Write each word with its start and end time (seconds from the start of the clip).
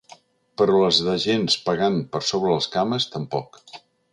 Però 0.61 0.77
les 0.83 1.01
d'agents 1.09 1.59
pegant 1.67 1.99
per 2.15 2.23
sobre 2.31 2.55
les 2.57 2.71
cames, 2.77 3.07
tampoc. 3.17 3.63